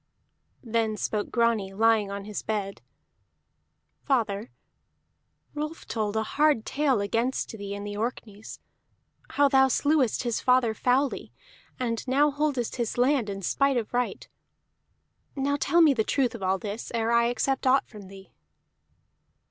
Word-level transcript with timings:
Then 0.63 0.97
spoke 0.97 1.29
Grani, 1.29 1.73
lying 1.75 2.09
on 2.09 2.25
his 2.25 2.41
bed. 2.41 2.81
"Father, 4.01 4.49
Rolf 5.53 5.85
told 5.87 6.15
a 6.15 6.23
hard 6.23 6.65
tale 6.65 7.01
against 7.01 7.49
thee 7.51 7.75
in 7.75 7.83
the 7.83 7.95
Orkneys: 7.95 8.59
how 9.33 9.47
thou 9.47 9.67
slewest 9.67 10.23
his 10.23 10.41
father 10.41 10.73
foully, 10.73 11.31
and 11.79 12.07
now 12.07 12.31
holdest 12.31 12.77
his 12.77 12.97
land 12.97 13.29
in 13.29 13.43
spite 13.43 13.77
of 13.77 13.93
right. 13.93 14.27
Now 15.35 15.55
tell 15.55 15.81
me 15.81 15.93
the 15.93 16.03
truth 16.03 16.33
of 16.33 16.41
all 16.41 16.57
this, 16.57 16.91
ere 16.95 17.11
I 17.11 17.25
accept 17.25 17.67
aught 17.67 17.87
from 17.87 18.07
thee." 18.07 18.33